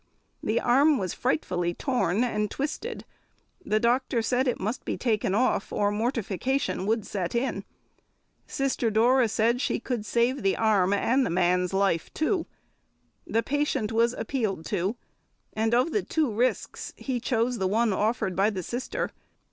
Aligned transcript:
The 0.41 0.59
arm 0.59 0.97
was 0.97 1.13
frightfully 1.13 1.75
torn 1.75 2.23
and 2.23 2.49
twisted; 2.49 3.05
the 3.63 3.79
doctor 3.79 4.23
said 4.23 4.47
it 4.47 4.59
must 4.59 4.83
be 4.83 4.97
taken 4.97 5.35
off, 5.35 5.71
or 5.71 5.91
mortification 5.91 6.87
would 6.87 7.05
set 7.05 7.35
in. 7.35 7.65
Sister 8.47 8.89
Dora 8.89 9.27
said 9.29 9.61
she 9.61 9.79
could 9.79 10.03
save 10.03 10.41
the 10.41 10.57
arm, 10.57 10.91
and 10.91 11.23
the 11.23 11.29
man's 11.29 11.71
life 11.71 12.11
too. 12.15 12.47
The 13.27 13.43
patient 13.43 13.91
was 13.91 14.13
appealed 14.13 14.65
to, 14.73 14.95
and 15.53 15.71
of 15.75 15.91
the 15.91 16.01
two 16.01 16.33
risks 16.33 16.93
he 16.97 17.19
chose 17.19 17.59
the 17.59 17.67
one 17.67 17.93
offered 17.93 18.35
by 18.35 18.49
the 18.49 18.63
Sister. 18.63 19.11